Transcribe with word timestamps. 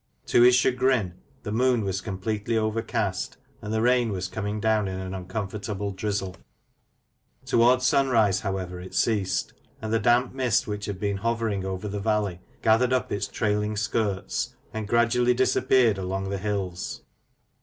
To 0.25 0.41
his 0.41 0.55
chagrin 0.55 1.13
the 1.43 1.51
moon 1.51 1.83
was 1.83 2.01
completely 2.01 2.57
over 2.57 2.81
cast, 2.81 3.37
and 3.61 3.71
the 3.71 3.83
rain 3.83 4.11
was 4.11 4.27
coming 4.27 4.59
down 4.59 4.87
in 4.87 4.99
an 4.99 5.13
uncomfortable 5.13 5.91
drizzle. 5.91 6.37
Towards 7.45 7.85
sunrise, 7.85 8.39
however, 8.39 8.79
it 8.81 8.95
ceased; 8.95 9.53
and 9.79 9.93
the 9.93 9.99
damp 9.99 10.33
mist 10.33 10.65
which 10.65 10.85
had 10.85 10.99
been 10.99 11.17
hovering 11.17 11.65
over 11.65 11.87
the 11.87 11.99
valley, 11.99 12.41
gathered 12.63 12.93
up 12.93 13.11
its 13.11 13.27
trailing 13.27 13.77
skirts, 13.77 14.55
and 14.73 14.87
gradually 14.87 15.35
disappeared 15.35 15.99
along 15.99 16.31
the 16.31 16.39
hills. 16.39 17.03